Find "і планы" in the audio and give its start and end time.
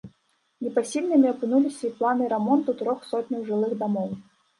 1.89-2.29